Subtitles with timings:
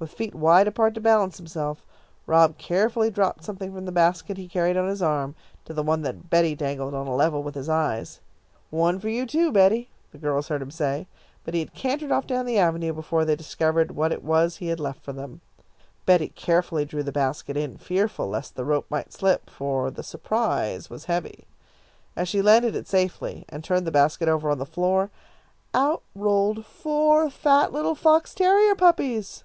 [0.00, 1.82] With feet wide apart to balance himself,
[2.26, 6.02] Rob carefully dropped something from the basket he carried on his arm to the one
[6.02, 8.20] that Betty dangled on a level with his eyes.
[8.68, 11.06] "One for you, too, Betty," the girls heard him say,
[11.42, 14.66] but he had cantered off down the avenue before they discovered what it was he
[14.66, 15.40] had left for them.
[16.04, 20.90] Betty carefully drew the basket in, fearful lest the rope might slip, for "the surprise"
[20.90, 21.46] was heavy.
[22.14, 25.08] As she landed it safely and turned the basket over on the floor,
[25.72, 29.44] out rolled four fat little fox terrier puppies.